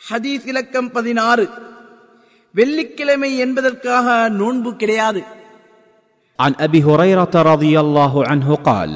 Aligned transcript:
ஹதீஸ் 0.00 0.46
இலக்கம் 0.52 0.90
பதினாறு 0.96 1.44
வெள்ளிக்கிழமை 2.54 3.30
என்பதற்காக 3.44 4.06
நோன்பு 4.40 4.70
கிடையாது 4.82 5.22
عن 6.38 6.52
ابي 6.58 6.80
هريره 6.82 7.34
رضي 7.52 7.74
الله 7.80 8.14
عنه 8.30 8.48
قال 8.68 8.92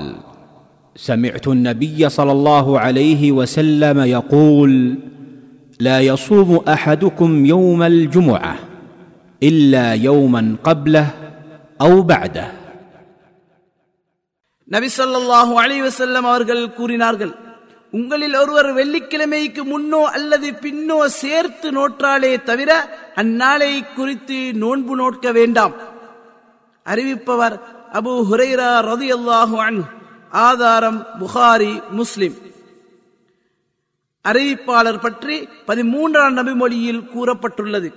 سمعت 0.97 1.47
النبي 1.49 2.01
صلى 2.09 2.33
الله 2.33 2.67
عليه 2.81 3.23
وسلم 3.33 3.99
يقول 4.17 4.73
لا 5.81 5.99
يصوم 6.03 6.51
احدكم 6.69 7.31
يوم 7.47 7.81
الجمعه 7.85 8.55
الا 9.43 9.87
يوما 10.09 10.43
قبله 10.65 11.07
او 11.81 11.93
بعده 12.05 12.47
நபி 14.69 14.89
ஸல்லல்லாஹு 14.99 15.53
அலைஹி 15.63 15.83
வஸல்லம் 15.89 16.27
அவர்கள் 16.31 16.63
கூறினார்கள் 16.71 17.33
உங்களில் 17.94 18.36
ஒருவர் 18.36 18.70
வெள்ளிக்கிழமைக்கு 18.74 19.62
முன்னோ 19.64 20.02
அல்லது 20.16 20.52
பின்னோ 20.52 21.06
சேர்த்து 21.06 21.72
நோற்றாலே 21.72 22.32
தவிர 22.44 22.70
அந்நாளை 23.16 23.94
குறித்து 23.94 24.54
நோன்பு 24.54 24.94
நோட்க 25.02 25.32
வேண்டாம். 25.32 25.74
அறிவிப்பவர் 26.86 27.56
அபு 27.94 28.14
ஹுரைரா 28.32 28.72
ரதியல்லாஹு 28.90 29.84
ஆதாரம் 30.30 31.06
புகாரி 31.20 31.74
முஸ்லிம். 31.90 32.38
அறிவிப்பாளர் 34.24 35.02
பற்றி 35.02 35.36
பதிமூன்றாம் 35.68 36.38
நபிமொழியில் 36.40 37.08
கூறப்பட்டுள்ளது. 37.16 37.90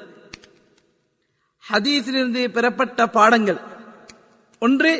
ஹதீஸிலிருந்து 1.72 2.48
பெறப்பட்ட 2.48 3.06
பாடங்கள். 3.06 3.60
ஒன்று 4.60 4.92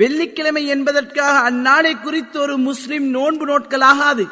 வெள்ளிக்கிழமை 0.00 0.66
என்பதற்காக 0.74 1.34
அந்நாளை 1.50 1.92
குறித்து 2.00 2.40
ஒரு 2.40 2.56
முஸ்லிம் 2.68 3.06
நோன்பு 3.16 3.44
நோட்களாகாது. 3.50 4.24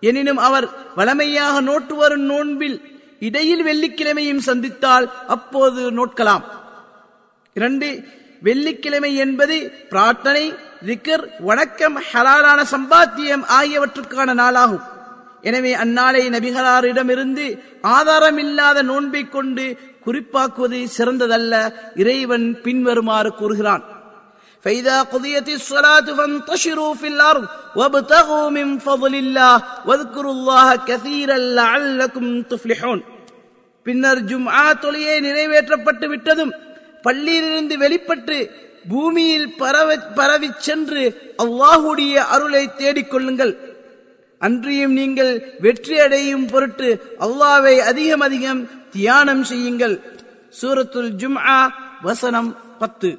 எனினும் 0.00 0.40
அவர் 0.46 0.66
வளமையாக 0.98 1.60
நோட்டு 1.60 1.94
வரும் 1.94 2.26
நோன்பில் 2.32 2.76
இடையில் 3.20 3.64
வெள்ளிக்கிழமையும் 3.68 4.44
சந்தித்தால் 4.48 5.06
அப்போது 5.34 5.82
நோட்கலாம். 5.98 6.44
இரண்டு 7.52 7.88
வெள்ளிக்கிழமை 8.42 9.10
என்பது 9.16 9.56
பிரார்த்தனை 9.90 10.44
ரிக்கர் 10.88 11.24
வணக்கம் 11.48 11.96
ஹலாலான 12.10 12.60
சம்பாத்தியம் 12.74 13.44
ஆகியவற்றுக்கான 13.58 14.34
நாளாகும். 14.42 14.84
எனவே 15.48 15.72
அந்நாளை 15.84 16.22
நபிகளாரிடமிருந்து 16.34 17.46
ஆதாரமில்லாத 17.96 18.78
நோன்பை 18.82 19.22
கொண்டு 19.28 19.64
குறிப்பாக்குவது 20.06 20.80
சிறந்ததல்ல 20.96 21.54
இறைவன் 21.94 22.46
பின்வருமாறு 22.64 23.30
கூறுகிறான். 23.34 23.84
فإذا 24.65 24.97
قضيت 25.03 25.49
الصلاة 25.49 26.07
فانتشروا 26.11 26.93
في 26.95 27.07
الأرض 27.07 27.45
وابتغوا 27.75 28.49
من 28.49 28.67
فضل 28.79 29.13
الله 29.15 29.55
واذكروا 29.87 30.31
الله 30.31 30.67
كثيرا 30.81 31.37
لعلكم 31.57 32.25
تفلحون 32.43 32.99
பின்னர் 33.85 34.19
ஜும்ஆ 34.29 34.65
தொழியை 34.81 35.15
நிறைவேற்றப்பட்டு 35.19 36.05
விட்டதும் 36.07 36.51
பள்ளியிலிருந்து 37.03 37.75
வெளிப்பட்டு 37.77 38.37
பூமியில் 38.89 39.47
பரவ 39.53 39.89
பரவி 40.15 40.49
சென்று 40.59 41.03
அல்லாஹுடைய 41.43 42.13
அருளை 42.33 42.63
தேடிக் 42.73 43.11
கொள்ளுங்கள் 43.11 43.53
அன்றியும் 44.41 44.93
நீங்கள் 44.93 45.33
வெற்றி 45.59 45.95
அடையும் 45.99 46.45
பொருட்டு 46.45 46.89
அல்லாவை 47.25 47.75
அதிகம் 47.89 48.23
அதிகம் 48.27 48.61
தியானம் 48.91 49.43
செய்யுங்கள் 49.43 49.95
சூரத்துல் 50.59 51.11
ஜும்ஆ 51.21 51.59
வசனம் 52.01 52.51
பத்து 52.79 53.09